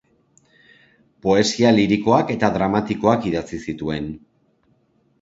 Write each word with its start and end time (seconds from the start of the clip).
Poesia 1.27 1.75
lirikoak 1.77 2.33
eta 2.39 2.51
dramatikoak 2.59 3.31
idatzi 3.35 3.63
zituen. 3.71 4.13